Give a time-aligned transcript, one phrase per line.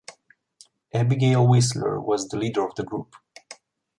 [0.95, 3.13] Abigail Whistler was the leader of the group.